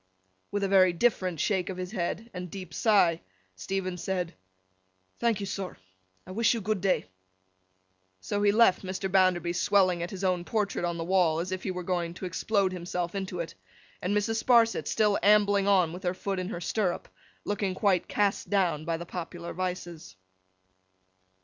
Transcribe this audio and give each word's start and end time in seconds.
With 0.49 0.63
a 0.63 0.67
very 0.67 0.93
different 0.93 1.39
shake 1.39 1.69
of 1.69 1.77
the 1.77 1.85
head 1.85 2.31
and 2.33 2.49
deep 2.49 2.73
sigh, 2.73 3.21
Stephen 3.55 3.97
said, 3.97 4.33
'Thank 5.19 5.39
you, 5.41 5.45
sir, 5.45 5.77
I 6.25 6.31
wish 6.31 6.55
you 6.55 6.59
good 6.61 6.81
day.' 6.81 7.05
So 8.19 8.41
he 8.41 8.51
left 8.51 8.81
Mr. 8.81 9.11
Bounderby 9.11 9.53
swelling 9.53 10.01
at 10.01 10.09
his 10.09 10.23
own 10.23 10.43
portrait 10.43 10.85
on 10.85 10.97
the 10.97 11.03
wall, 11.03 11.39
as 11.39 11.51
if 11.51 11.61
he 11.61 11.69
were 11.69 11.83
going 11.83 12.15
to 12.15 12.25
explode 12.25 12.71
himself 12.71 13.13
into 13.13 13.39
it; 13.41 13.53
and 14.01 14.17
Mrs. 14.17 14.43
Sparsit 14.43 14.87
still 14.87 15.19
ambling 15.21 15.67
on 15.67 15.93
with 15.93 16.01
her 16.01 16.15
foot 16.15 16.39
in 16.39 16.49
her 16.49 16.61
stirrup, 16.61 17.07
looking 17.45 17.75
quite 17.75 18.07
cast 18.07 18.49
down 18.49 18.85
by 18.85 18.97
the 18.97 19.05
popular 19.05 19.53
vices. 19.53 20.15